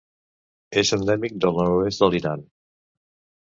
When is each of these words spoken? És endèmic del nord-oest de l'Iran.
És 0.81 0.91
endèmic 0.97 1.35
del 1.43 1.59
nord-oest 1.61 2.05
de 2.05 2.09
l'Iran. 2.15 2.43